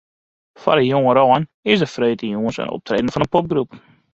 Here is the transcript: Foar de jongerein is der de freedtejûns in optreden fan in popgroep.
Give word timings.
Foar 0.61 0.77
de 0.79 0.85
jongerein 0.93 1.43
is 1.71 1.77
der 1.79 1.85
de 1.91 1.93
freedtejûns 1.95 2.57
in 2.63 2.73
optreden 2.77 3.11
fan 3.11 3.25
in 3.25 3.33
popgroep. 3.33 3.69